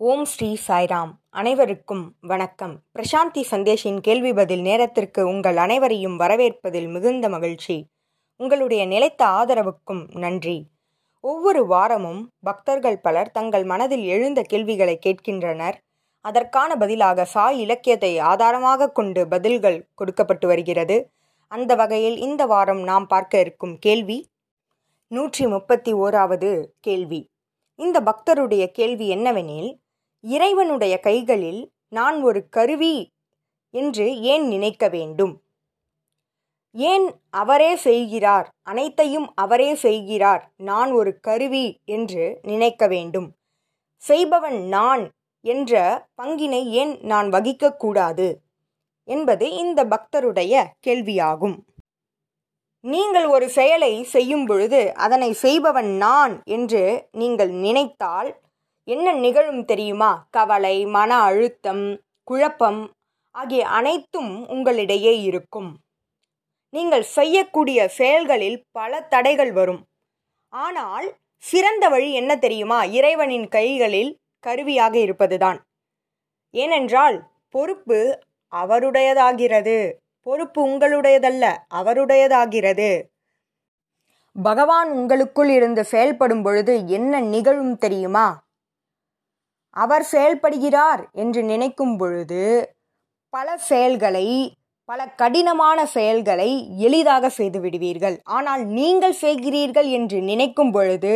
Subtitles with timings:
[0.00, 1.12] ஓம் ஸ்ரீ சாய்ராம்.
[1.30, 2.74] அனைவருக்கும் வணக்கம்.
[2.94, 7.86] பிரசாந்தி சந்தேஷின் கேள்வி பதில் நேரத்திற்கு உங்கள் அனைவரையும் வரவேற்பதில் மிகுந்த மகிழ்ச்சி.
[8.36, 10.68] உங்களுடைய நிலைத்த ஆதரவுக்கும் நன்றி.
[11.20, 15.74] ஒவ்வொரு வாரமும் பக்தர்கள் பலர் தங்கள் மனதில் எழுந்த கேள்விகளை கேட்கின்றனர்.
[16.20, 21.10] அதற்கான பதிலாக சாய் இலக்கியத்தை ஆதாரமாக கொண்டு பதில்கள் கொடுக்கப்பட்டு வருகிறது.
[21.48, 24.28] அந்த வகையில் இந்த வாரம் நாம் பார்க்க இருக்கும் கேள்வி
[25.06, 27.30] நூற்றி முப்பத்தி ஓராவது கேள்வி.
[27.74, 29.70] இந்த பக்தருடைய கேள்வி என்னவெனில்
[30.20, 33.10] இறைவனுடைய கைகளில் நான் ஒரு கருவி
[33.70, 35.42] என்று ஏன் நினைக்க வேண்டும்?
[36.70, 38.48] ஏன் அவரே செய்கிறார்?
[38.62, 40.52] அனைத்தையும் அவரே செய்கிறார்.
[40.56, 43.28] நான் ஒரு கருவி என்று நினைக்க வேண்டும்.
[43.96, 48.34] செய்பவன் நான் என்ற பங்கினை ஏன் நான் வகிக்கக்கூடாது?
[49.04, 51.56] என்பது இந்த பக்தருடைய கேள்வியாகும்.
[52.80, 58.40] நீங்கள் ஒரு செயலை செய்யும் பொழுது அதனை செய்பவன் நான் என்று நீங்கள் நினைத்தால்
[58.88, 60.26] என்ன நிகழும் தெரியுமா?
[60.30, 62.90] கவலை மன அழுத்தம் குழப்பம்
[63.30, 65.76] ஆகிய அனைத்தும் உங்களிடையே இருக்கும்.
[66.70, 69.82] நீங்கள் செய்யக்கூடிய செயல்களில் பல தடைகள் வரும்.
[70.48, 72.84] ஆனால் சிறந்த வழி என்ன தெரியுமா?
[72.84, 75.60] இறைவனின் கைகளில் கருவியாக இருப்பதுதான்.
[76.50, 78.18] ஏனென்றால் பொறுப்பு
[78.52, 79.92] அவருடையதாகிறது.
[80.22, 83.02] பொறுப்பு உங்களுடையதல்ல அவருடையதாகிறது.
[84.36, 88.26] பகவான் உங்களுக்குள் இருந்து செயல்படும் பொழுது என்ன நிகழும் தெரியுமா?
[89.82, 92.42] அவர் செயல்படுகிறார் என்று நினைக்கும் பொழுது
[93.32, 94.28] பல செயல்களை
[94.88, 96.50] பல கடினமான செயல்களை
[96.86, 98.16] எளிதாக செய்து விடுவீர்கள்.
[98.36, 101.14] ஆனால் நீங்கள் செய்கிறீர்கள் என்று நினைக்கும் பொழுது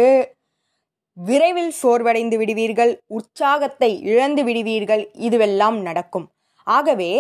[1.16, 6.26] விரைவில் சோர்வடைந்து விடுவீர்கள் உற்சாகத்தை இழந்து விடுவீர்கள் இதுவெல்லாம் நடக்கும்.
[6.66, 7.12] ஆகவே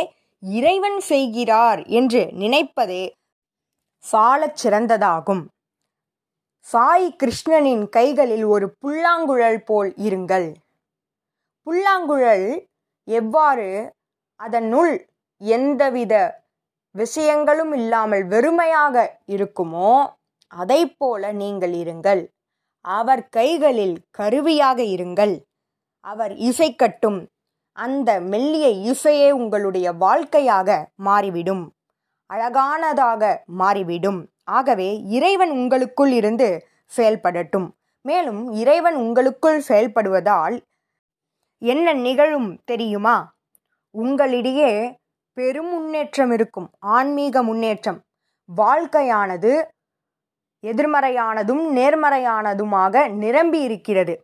[0.42, 3.02] இறைவன் செய்கிறார் என்று நினைப்பதே
[4.04, 5.42] சாலச் சிறந்ததாகும்.
[6.66, 10.48] சாய் கிருஷ்ணனின் கைகளில் ஒரு புல்லாங்குழல் போல் இருங்கள்.
[11.66, 12.48] புல்லாங்குழல்
[13.08, 13.68] எவ்வாறு
[14.40, 14.94] அதனுள்
[15.40, 16.14] எந்தவித
[16.94, 18.96] விஷயங்களும் இல்லாமல் வெறுமையாக
[19.26, 19.92] இருக்குமோ
[20.52, 22.22] அதை போல நீங்கள் இருங்கள்.
[22.84, 25.34] அவர் கைகளில் கருவியாக இருங்கள்.
[26.04, 27.20] அவர் இசை கட்டும்
[27.76, 31.64] அந்த மெல்லிய இசையே உங்களுடைய வாழ்க்கையாக மாறிவிடும்.
[32.30, 33.22] அழகானதாக
[33.60, 34.20] மாறிவிடும்.
[34.50, 36.48] ஆகவே இறைவன் உங்களுக்குள் இருந்து
[36.92, 37.68] செயல்படட்டும்.
[38.04, 40.56] மேலும் இறைவன் உங்களுக்குள் செயல்படுவதால்
[41.62, 43.34] என்ன நிகழும் தெரியுமா?
[43.94, 44.96] உங்களிடையே
[45.32, 48.00] பெரும் முன்னேற்றம் இருக்கும் ஆன்மீக முன்னேற்றம்.
[48.48, 49.52] வாழ்க்கையானது
[50.64, 54.14] எதிர்மறையானதும் நேர்மறையானதுமாக நிரம்பி இருக்கிறது.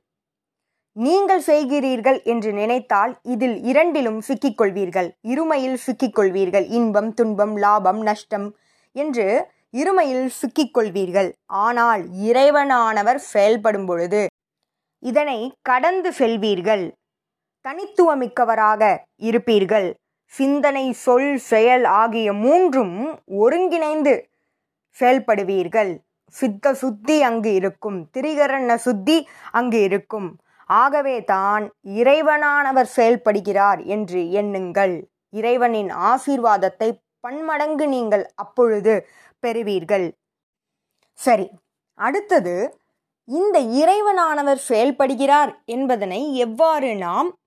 [0.92, 5.10] நீங்கள் செய்கிறீர்கள் என்று நினைத்தால் இதில் இரண்டிலும் சிக்கிக்கொள்வீர்கள்.
[5.22, 6.66] இருமையில் சிக்கிக்கொள்வீர்கள்.
[6.68, 8.56] இன்பம் துன்பம் லாபம் நஷ்டம்
[8.92, 11.32] என்று இருமையில் சிக்கிக்கொள்வீர்கள்.
[11.46, 14.26] ஆனால் இறைவனானவர் செயல்படும் பொழுது
[15.02, 16.84] இதனை கடந்து செல்வீர்கள்.
[17.68, 18.82] தனித்துவமிக்கவராக
[19.18, 19.94] இருப்பீர்கள்.
[20.26, 24.28] சிந்தனை சொல் செயல் ஆகிய மூன்றும் ஒருங்கிணைந்து
[24.98, 25.98] செயல்படுவீர்கள்.
[26.26, 30.38] சித்த சுத்தி அங்கு இருக்கும் திரிகரண சுத்தி அங்கு இருக்கும்.
[30.66, 35.02] ஆகவே தான் இறைவனானவர் செயல்படுகிறார் என்று எண்ணுங்கள்.
[35.30, 36.88] இறைவனின் ஆசீர்வாதத்தை
[37.20, 39.08] பன்மடங்கு நீங்கள் அப்பொழுது
[39.40, 40.12] பெறுவீர்கள்.
[41.12, 41.50] சரி
[41.94, 42.76] அடுத்தது
[43.28, 47.37] இந்த இறைவனானவர் செயல்படுகிறார் என்பதனை எவ்வாறு நாம்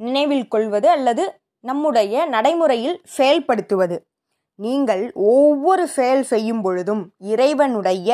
[0.00, 1.24] நினைவில் கொள்வது அல்லது
[1.64, 3.96] நம்முடைய நடைமுறையில் செயல்படுத்துவது.
[4.58, 5.02] நீங்கள்
[5.32, 7.02] ஒவ்வொரு செயல் செய்யும் பொழுதும்
[7.32, 8.10] இறைவனுடைய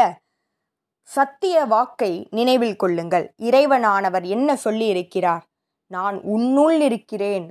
[1.09, 3.27] சத்திய வாக்கை நினைவில் கொள்ளுங்கள்.
[3.43, 5.45] இறைவனானவர் என்ன சொல்லியிருக்கிறார்?
[5.91, 7.47] நான் உன்னுள் இருக்கிறேன்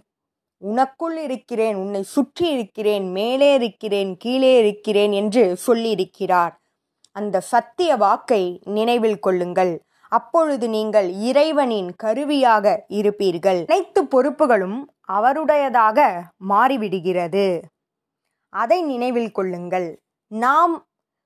[0.61, 6.53] உனக்குள் இருக்கிறேன் உன்னை சுற்றி இருக்கிறேன் மேலே இருக்கிறேன் கீழே இருக்கிறேன் என்று சொல்லியிருக்கிறார்.
[7.15, 9.73] அந்த சத்திய வாக்கை நினைவில் கொள்ளுங்கள்.
[10.17, 13.59] அப்பொழுது நீங்கள் இறைவனின் கருவியாக இருப்பீர்கள்.
[13.67, 14.77] அனைத்து பொறுப்புகளும்
[15.11, 15.99] அவருடையதாக
[16.49, 17.45] மாறிவிடுகிறது.
[18.53, 19.87] அதை நினைவில் கொள்ளுங்கள்.
[20.31, 20.75] நாம்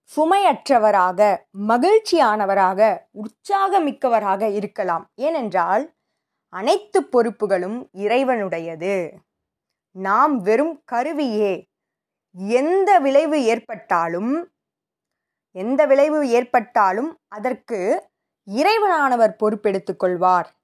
[0.10, 1.20] சுமையற்றவராக
[1.68, 2.80] மகிழ்ச்சியானவராக
[3.22, 5.06] உற்சாகமிக்கவராக இருக்கலாம்.
[5.16, 5.86] ஏனென்றால்
[6.54, 8.96] அனைத்து பொறுப்புகளும் இறைவனுடையது.
[9.96, 11.54] நாம் வெறும் கருவியே.
[12.60, 14.32] எந்த விளைவு ஏற்பட்டாலும்
[15.56, 17.78] எந்த விளைவு ஏற்பட்டாலும் அதற்கு
[18.50, 20.56] இறைவனானவர் பொறுப்பெடுத்துக் கொள்வார்.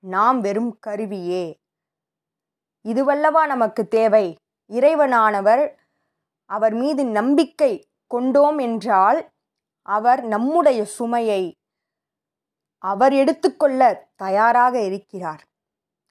[0.00, 1.58] நாம் வெறும் கருவியே.
[2.84, 4.36] இதுவல்லவா நமக்கு தேவை?
[4.68, 5.74] இறைவனானவர்
[6.44, 9.28] அவர் மீது நம்பிக்கை கொண்டோம் என்றால்
[9.82, 11.54] அவர் நம்முடைய சுமையை
[12.78, 15.44] அவர் எடுத்துக்கொள்ள தயாராக இருக்கிறார்.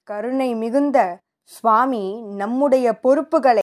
[0.02, 3.62] கருணை மிகுந்த சுவாமி நம்முடைய பொறுப்புகளை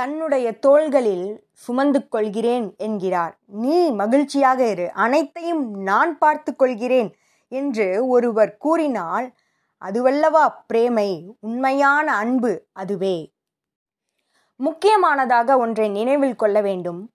[0.00, 3.38] தன்னுடைய தோள்களில் சுமந்து கொள்கிறேன் என்கிறார்.
[3.46, 4.92] நீ மகிழ்ச்சியாக இரு.
[4.92, 7.14] அனைத்தையும் நான் பார்த்து கொள்கிறேன்
[7.48, 9.34] என்று ஒருவர் கூறினால்
[9.82, 13.32] அதுவல்லவா பிரேமை உண்மையான அன்பு அதுவே.
[14.56, 17.12] முக்கியமானதாக ஒன்றை நினைவில் கொள்ள வேண்டும்.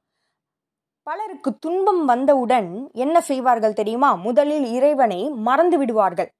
[1.03, 4.15] பலருக்கு துன்பம் வந்தவுடன் என்ன செய்வார்கள் தெரியுமா?
[4.15, 6.31] முதலில் இறைவனை மறந்து விடுவார்கள்.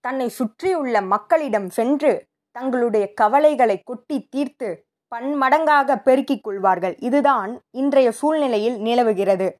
[0.00, 2.12] தன்னை சுற்றியுள்ள மக்களிடம் சென்று
[2.50, 6.96] தங்களுடைய கவலைகளை கொட்டி தீர்த்து பன்மடங்காக பெருக்கிக் கொள்வார்கள்.
[6.96, 9.58] இதுதான் இன்றைய சூழ்நிலையில் நிலவுகிறது.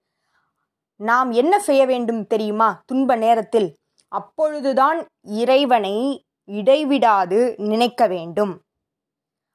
[0.96, 2.82] நாம் என்ன செய்ய வேண்டும் தெரியுமா?
[2.86, 3.76] துன்ப நேரத்தில்.
[4.08, 8.62] அப்பொழுதுதான் இறைவனை இடைவிடாது நினைக்க வேண்டும்.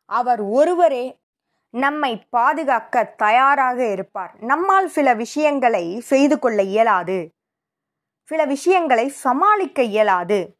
[0.06, 1.18] அவர் ஒருவரே
[1.70, 4.34] நம்மை பாதுகாக்க தயாராக இருப்பார்.
[4.40, 7.34] நம்மால் சில விஷயங்களை செய்து கொள்ள இயலாது.
[8.24, 10.58] சில விஷயங்களை சமாளிக்க இயலாது.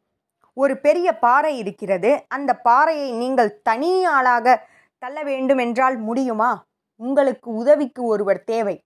[0.54, 2.24] ஒரு பெரிய பாறை இருக்கிறது.
[2.28, 4.68] அந்த பாறையை நீங்கள் தனி ஆளாக
[5.04, 6.64] தள்ள வேண்டும் என்றால் முடியுமா?
[6.96, 8.84] உங்களுக்கு உதவிக்கு ஒருவர் தேவை.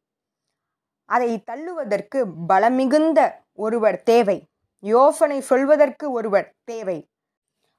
[1.04, 4.48] அதை தள்ளுவதற்கு பலமிகுந்த ஒருவர் தேவை.
[4.78, 7.08] யோசனை சொல்வதற்கு ஒருவர் தேவை.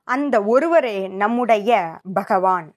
[0.03, 2.75] அந்த ஒருவரே நம்முடைய பகவான்.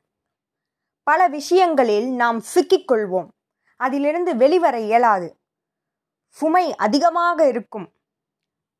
[1.02, 3.28] பல விஷயங்களில் நாம் சிக்கிக்கொள்வோம்
[3.76, 5.38] அதிலிருந்து வெளிவர இயலாது.
[6.28, 7.92] சுமை அதிகமாக இருக்கும்.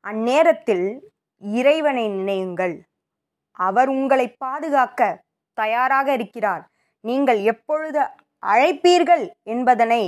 [0.03, 0.99] அந்நேரத்தில்
[1.39, 2.81] இறைவனை நினையுங்கள்.
[3.51, 6.71] அவர் உங்களை பாதுகாக்க தயாராக இருக்கிறார்.
[7.03, 8.01] நீங்கள் எப்பொழுது
[8.43, 10.03] அழைப்பீர்கள் என்பதனை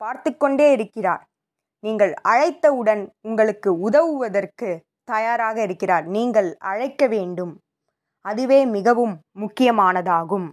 [0.00, 1.22] பார்த்து கொண்டே இருக்கிறார்.
[1.84, 4.68] நீங்கள் அழைத்தவுடன் உங்களுக்கு உதவுவதற்கு
[5.04, 6.04] தயாராக இருக்கிறார்.
[6.06, 7.54] நீங்கள் அழைக்க வேண்டும்.
[8.24, 10.48] அதுவே மிகவும் முக்கியமானதாகும்.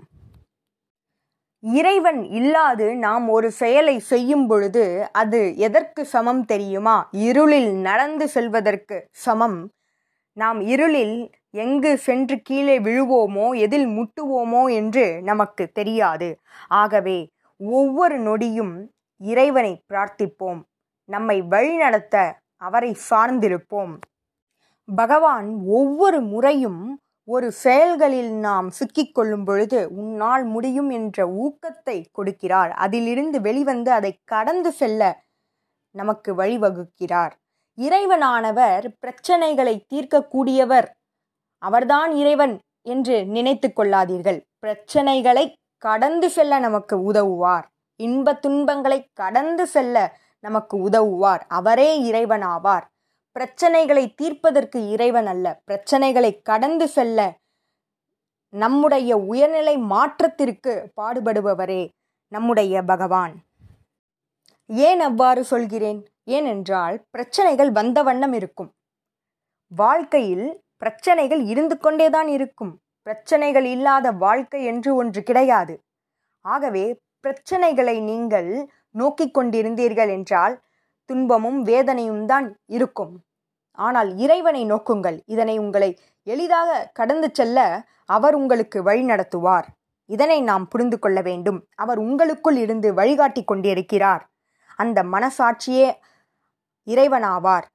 [1.63, 7.09] இறைவன் இல்லாது நாம் ஒரு செயலை செய்யும் பொழுது அது எதற்கு சமம் தெரியுமா?
[7.11, 9.59] இருளில் நடந்து செல்வதற்கு சமம்.
[10.38, 11.17] நாம் இருளில்
[11.53, 16.29] எங்கு சென்று கீழே விழுவோமோ எதில் முட்டுவோமோ என்று நமக்கு தெரியாது.
[16.67, 17.19] ஆகவே
[17.57, 18.75] ஒவ்வொரு நொடியும்
[19.21, 20.61] இறைவனை பிரார்த்திப்போம்.
[21.09, 22.15] நம்மை வழிநடத்த
[22.57, 23.93] அவரை சார்ந்திருப்போம்.
[24.87, 26.81] பகவான் ஒவ்வொரு முறையும்
[27.27, 32.71] ஒரு செயல்களில் நாம் சிக்கிக்கொள்ளும் பொழுது உன்னால் முடியும் என்ற ஊக்கத்தை கொடுக்கிறார்.
[32.75, 35.01] அதிலிருந்து வெளிவந்து அதை கடந்து செல்ல
[35.95, 37.33] நமக்கு வழிவகுக்கிறார்.
[37.77, 40.87] இறைவனானவர் பிரச்சனைகளை தீர்க்கக்கூடியவர்.
[41.59, 44.41] அவர்தான் இறைவன் என்று நினைத்து கொள்ளாதீர்கள்.
[44.65, 47.67] பிரச்சனைகளை கடந்து செல்ல நமக்கு உதவுவார்.
[47.95, 51.45] இன்ப துன்பங்களை கடந்து செல்ல நமக்கு உதவுவார்.
[51.47, 52.85] அவரே இறைவனாவார்.
[53.39, 55.59] பிரச்சனைகளை தீர்ப்பதற்கு இறைவன் அல்ல.
[55.71, 57.35] பிரச்சனைகளை கடந்து செல்ல
[58.53, 61.89] நம்முடைய உயர்நிலை மாற்றத்திற்கு பாடுபடுபவரே
[62.27, 63.33] நம்முடைய பகவான்.
[64.67, 66.07] ஏன் அவ்வாறு சொல்கிறேன்?
[66.23, 68.71] ஏனென்றால் பிரச்சனைகள் வந்த வண்ணம் இருக்கும்.
[69.75, 72.73] வாழ்க்கையில் பிரச்சனைகள் இருந்து கொண்டேதான் இருக்கும்.
[73.03, 75.75] பிரச்சனைகள் இல்லாத வாழ்க்கை என்று ஒன்று கிடையாது.
[76.45, 76.85] ஆகவே
[77.27, 78.49] பிரச்சனைகளை நீங்கள்
[78.91, 80.55] நோக்கி கொண்டிருந்தீர்கள் என்றால்
[81.05, 83.13] துன்பமும் வேதனையும் தான் இருக்கும்.
[83.71, 85.17] ஆனால் இறைவனை நோக்குங்கள்.
[85.25, 85.89] இதனை உங்களை
[86.23, 87.59] எளிதாக கடந்து செல்ல
[88.05, 89.67] அவர் உங்களுக்கு வழி நடத்துவார்.
[90.05, 91.59] இதனை நாம் புரிந்து கொள்ள வேண்டும்.
[91.75, 94.23] அவர் உங்களுக்குள் இருந்து வழிகாட்டி கொண்டிருக்கிறார்.
[94.75, 95.87] அந்த மனசாட்சியே
[96.87, 97.67] இறைவனாவார்.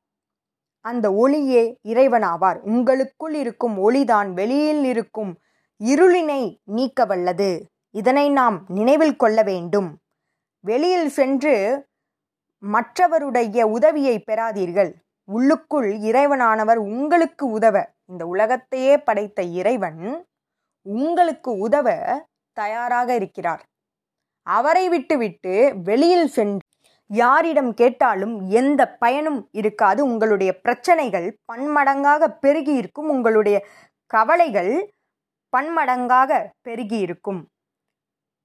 [0.85, 2.59] அந்த ஒளியே இறைவனாவார்.
[2.73, 5.33] உங்களுக்குள் இருக்கும் ஒளிதான் வெளியில் இருக்கும்
[5.81, 6.43] இருளினை
[6.77, 7.51] நீக்க வல்லது
[7.95, 9.91] இதனை நாம் நினைவில் கொள்ள வேண்டும்.
[10.65, 11.55] வெளியில் சென்று
[12.63, 14.93] மற்றவருடைய உதவியை பெறாதீர்கள்.
[15.29, 17.77] உள்ளுக்குள் இறைவனானவர் உங்களுக்கு உதவ
[18.11, 20.03] இந்த உலகத்தையே படைத்த இறைவன்
[20.87, 21.89] உங்களுக்கு உதவ
[22.57, 23.63] தயாராக இருக்கிறார்.
[24.47, 26.67] அவரை விட்டுவிட்டு வெளியில் சென்று
[27.07, 30.05] யாரிடம் கேட்டாலும் எந்த பயனும் இருக்காது.
[30.05, 33.67] உங்களுடைய பிரச்சனைகள் பன்மடங்காக பெருகி இருக்கும் உங்களுடைய
[34.07, 34.95] கவலைகள்
[35.57, 37.49] பன்மடங்காக பெருகி இருக்கும்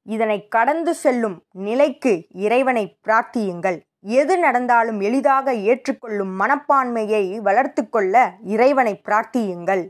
[0.04, 3.80] இதனை கடந்து செல்லும் நிலைக்கு இறைவனை பிரார்த்தியுங்கள்.
[4.00, 9.88] எது நடந்தாலும் எளிதாக ஏற்றுக்கொள்ளும் மனப்பான்மையை வளர்த்து கொள்ள இறைவனை பிரார்த்தியுங்கள்.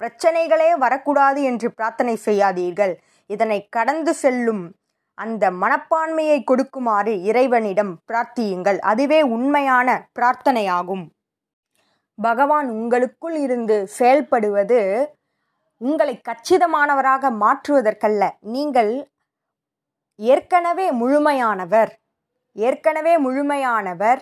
[0.00, 2.96] பிரச்சனைகளே வரக்கூடாது என்று பிரார்த்தனை செய்யாதீர்கள்.
[3.26, 4.74] இதனை கடந்து செல்லும்
[5.24, 8.78] அந்த மனப்பான்மையை கொடுக்குமாறு இறைவனிடம் பிரார்த்தியுங்கள்.
[8.90, 11.04] அதுவே உண்மையான பிரார்த்தனையாகும்.
[12.18, 14.78] பகவான் உங்களுக்குள் இருந்து செயல்படுவது
[15.80, 18.22] உங்களை கச்சிதமானவராக மாற்றுவதற்கல்ல.
[18.54, 18.92] நீங்கள்
[20.18, 21.92] ஏற்கனவே முழுமையானவர்
[22.56, 24.20] ஏற்கனவே முழுமையானவர்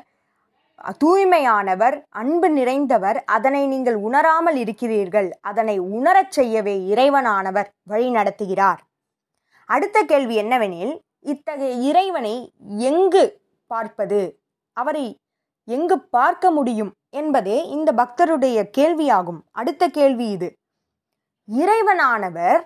[1.03, 5.29] தூய்மையானவர் அன்பு நிறைந்தவர் அதனை நீங்கள் உணராமல் இருக்கிறீர்கள்.
[5.50, 8.83] அதனை உணரச் செய்யவே இறைவனானவர் வழி நடத்துகிறார்
[9.66, 14.40] அடுத்த கேள்வி என்னவெனில் இத்தகைய இறைவனை எங்கு பார்ப்பது?
[14.73, 15.18] அவரை
[15.64, 19.40] எங்கு பார்க்க முடியும் என்பதே இந்த பக்தருடைய கேள்வியாகும்.
[19.50, 20.56] அடுத்த கேள்வி இது.
[21.52, 22.62] இறைவனானவர்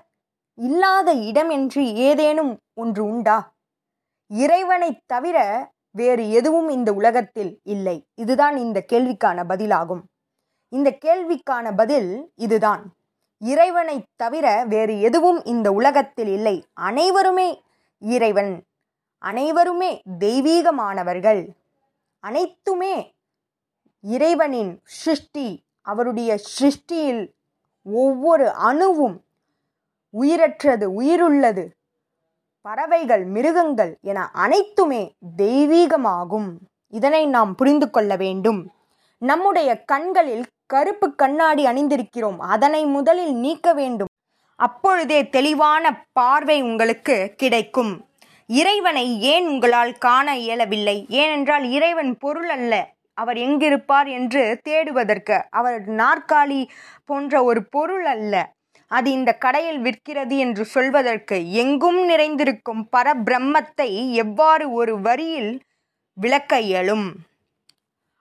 [0.54, 3.52] இல்லாத இடம் என்று ஏதேனும் ஒன்று உண்டா?
[4.28, 8.06] இறைவனைத் தவிர வேறு எதுவும் இந்த உலகத்தில் இல்லை.
[8.14, 10.02] இதுதான் இந்த கேள்விக்கான பதிலாகும்.
[10.68, 12.92] இந்த கேள்விக்கான பதில் இதுதான்.
[13.44, 16.66] இறைவனை தவிர வேறு எதுவும் இந்த உலகத்தில் இல்லை.
[16.72, 17.62] அனைவருமே
[17.98, 18.64] இறைவன்.
[19.18, 21.48] அனைவருமே தெய்வீகமானவர்கள்.
[22.20, 23.14] அனைத்துமே
[24.00, 25.64] இறைவனின் சிருஷ்டி.
[25.82, 27.32] அவருடைய சிருஷ்டியில்
[27.82, 29.24] ஒவ்வொரு அணுவும்
[30.10, 31.68] உயிரற்றது உயிருள்ளது.
[32.60, 36.50] பறவைகள் மிருகங்கள் என அனைத்துமே தெய்வீகமாகும்.
[36.88, 38.72] இதனை நாம் புரிந்து கொள்ள வேண்டும்.
[39.18, 42.40] நம்முடைய கண்களில் கருப்பு கண்ணாடி அணிந்திருக்கிறோம்.
[42.54, 44.12] அதனை முதலில் நீக்க வேண்டும்.
[44.58, 47.92] அப்பொழுதே தெளிவான பார்வை உங்களுக்கு கிடைக்கும்.
[48.46, 50.96] இறைவனை ஏன் உங்களால் காண இயலவில்லை?
[51.08, 52.72] ஏனென்றால் இறைவன் பொருள் அல்ல.
[53.18, 55.36] அவர் எங்கிருப்பார் என்று தேடுவதற்கு.
[55.50, 56.60] அவர் நாற்காலி
[57.04, 58.34] போன்ற ஒரு பொருள் அல்ல.
[58.90, 63.90] அது இந்த கடையில் விற்கிறது என்று சொல்வதற்கு எங்கும் நிறைந்திருக்கும் பரபிரம்மத்தை
[64.22, 65.52] எவ்வாறு ஒரு வரியில்
[66.16, 67.06] விளக்க இயலும்?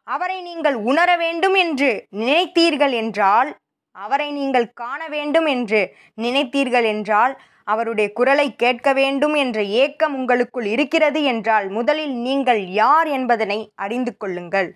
[0.09, 3.49] அவரை நீங்கள் உணர வேண்டும் என்று நினைத்தீர்கள் என்றால்
[3.95, 5.81] அவரை நீங்கள் காண வேண்டும் என்று
[6.17, 7.33] நினைத்தீர்கள் என்றால்
[7.67, 14.69] அவருடைய குரலை கேட்க வேண்டும் என்ற ஏக்கம் உங்களுக்குள் இருக்கிறது என்றால் முதலில் நீங்கள் யார் என்பதனை அறிந்து கொள்ளுங்கள்.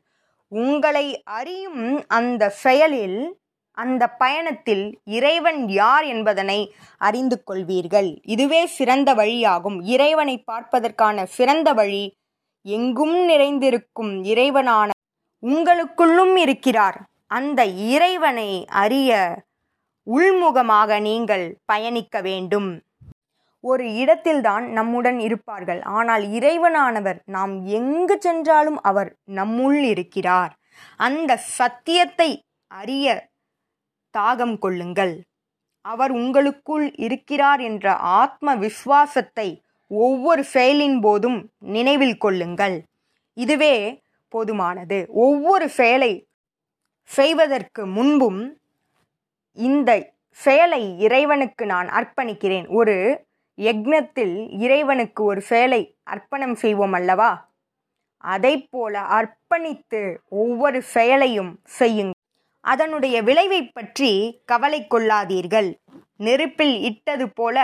[0.51, 3.19] உங்களை அறியும் அந்த செயலில்
[3.77, 4.85] அந்த பயணத்தில்
[5.17, 6.59] இறைவன் யார் என்பதனை
[7.01, 8.09] அறிந்து கொள்வீர்கள்.
[8.25, 9.77] இதுவே சிறந்த வழியாகும்.
[9.85, 12.03] இறைவனை பார்ப்பதற்கான சிறந்த வழி
[12.65, 14.92] எங்கும் நிறைந்திருக்கும் இறைவனான
[15.43, 16.97] உங்களுக்குள்ளும் இருக்கிறார்.
[17.37, 18.49] அந்த இறைவனை
[18.83, 19.11] அறிய
[20.07, 22.71] உள்முகமாக நீங்கள் பயணிக்க வேண்டும்.
[23.63, 25.81] ஒரு இடத்தில்தான் நம்முடன் இருப்பார்கள்.
[25.97, 30.53] ஆனால் இறைவனானவர் நாம் எங்கு சென்றாலும் அவர் நம்முள் இருக்கிறார்.
[31.07, 32.29] அந்த சத்தியத்தை
[32.67, 33.07] அறிய
[34.17, 35.13] தாகம் கொள்ளுங்கள்.
[35.85, 39.47] அவர் உங்களுக்குள் இருக்கிறார் என்ற ஆத்ம விசுவாசத்தை
[39.87, 41.39] ஒவ்வொரு செயலின் போதும்
[41.75, 42.77] நினைவில் கொள்ளுங்கள்.
[43.37, 43.75] இதுவே
[44.33, 45.07] போதுமானது.
[45.07, 46.27] ஒவ்வொரு செயலை
[47.09, 48.41] செய்வதற்கு முன்பும்
[49.57, 52.67] இந்த செயலை இறைவனுக்கு நான் அர்ப்பணிக்கிறேன்.
[52.69, 53.25] ஒரு
[53.57, 57.31] யக்னத்தில் இறைவனுக்கு ஒரு செயலை அர்ப்பணம் செய்வோம் அல்லவா?
[58.17, 62.21] அதை போல அர்ப்பணித்து ஒவ்வொரு செயலையும் செய்யுங்கள்.
[62.63, 64.11] அதனுடைய விளைவை பற்றி
[64.45, 65.69] கவலை கொள்ளாதீர்கள்.
[66.17, 67.57] நெருப்பில் இட்டது போல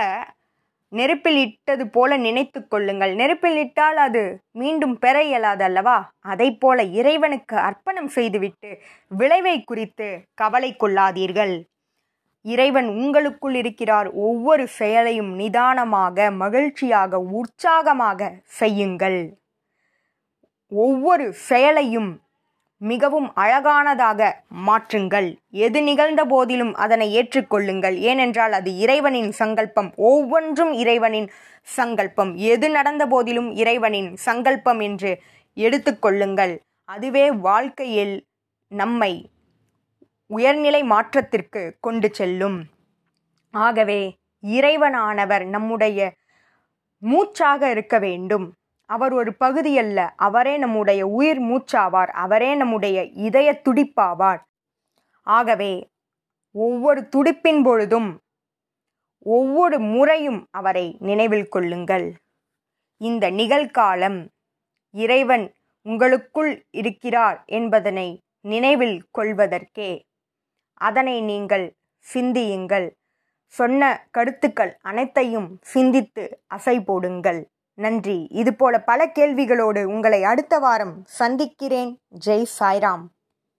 [0.91, 3.11] நெருப்பில் இட்டது போல நினைத்து கொள்ளுங்கள்.
[3.15, 8.71] நெருப்பில் இட்டால் அது மீண்டும் பெற இயலாது அல்லவா அதை போல இறைவனுக்கு அர்ப்பணம் செய்துவிட்டு
[9.09, 11.55] விளைவை குறித்து கவலை கொள்ளாதீர்கள்.
[12.45, 14.09] இறைவன் உங்களுக்குள் இருக்கிறார்.
[14.11, 19.19] ஒவ்வொரு செயலையும் நிதானமாக மகிழ்ச்சியாக உற்சாகமாக செய்யுங்கள்.
[20.71, 22.09] ஒவ்வொரு செயலையும்
[22.81, 24.31] மிகவும் அழகானதாக
[24.67, 25.37] மாற்றுங்கள்.
[25.49, 27.95] எது நிகழ்ந்த போதிலும் அதனை ஏற்றுக்கொள்ளுங்கள்.
[27.95, 29.93] ஏனென்றால் அது இறைவனின் சங்கல்பம்.
[29.95, 31.31] ஒவ்வொன்றும் இறைவனின்
[31.61, 32.35] சங்கல்பம்.
[32.35, 35.21] எது நடந்த போதிலும் இறைவனின் சங்கல்பம் என்று
[35.55, 36.59] எடுத்துக்கொள்ளுங்கள்.
[36.85, 38.25] அதுவே வாழ்க்கையில்
[38.67, 39.29] நம்மை
[40.27, 42.63] உயர்நிலை மாற்றத்திற்கு கொண்டு செல்லும்.
[43.51, 46.13] ஆகவே இறைவனானவர் நம்முடைய
[46.97, 48.53] மூச்சாக இருக்க வேண்டும்.
[48.89, 49.99] அவர் ஒரு பகுதி அல்ல.
[50.17, 52.11] அவரே நம்முடைய உயிர் மூச்சாவார்.
[52.23, 54.41] அவரே நம்முடைய இதய துடிப்பாவார்.
[55.27, 55.73] ஆகவே
[56.55, 58.09] ஒவ்வொரு துடிப்பின் பொழுதும்
[59.25, 62.07] ஒவ்வொரு முறையும் அவரை நினைவில் கொள்ளுங்கள்.
[63.01, 64.19] இந்த நிகழ்காலம்
[64.93, 65.45] இறைவன்
[65.85, 68.07] உங்களுக்குள் இருக்கிறார் என்பதனை
[68.41, 69.91] நினைவில் கொள்வதற்கே
[70.81, 71.65] அதனை நீங்கள்
[72.05, 72.87] சிந்தியுங்கள்.
[73.53, 73.81] சொன்ன
[74.11, 76.23] கருத்துக்கள் அனைத்தையும் சிந்தித்து
[76.55, 77.41] அசை போடுங்கள்
[77.79, 78.27] நன்றி.
[78.29, 81.99] இதுபோல பல கேள்விகளோடு உங்களை அடுத்த வாரம் சந்திக்கிறேன்.
[82.25, 83.05] ஜெய் சாய்ராம்.